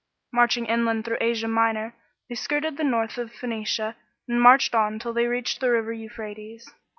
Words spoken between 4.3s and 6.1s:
marched on till they reached the river